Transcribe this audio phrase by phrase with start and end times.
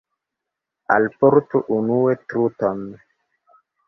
[0.95, 2.81] Alportu unue truton.